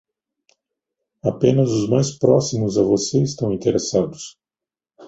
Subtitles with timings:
[1.23, 4.35] Apenas os mais próximos a você estão interessados.